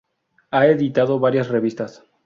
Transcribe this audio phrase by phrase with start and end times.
[0.49, 2.03] Ha editado varias revistas.